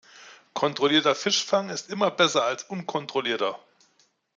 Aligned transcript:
Kontrollierter 0.55 1.13
Fischfang 1.13 1.69
ist 1.69 1.91
immer 1.91 2.09
besser 2.09 2.43
als 2.43 2.63
unkontrollierter. 2.63 3.59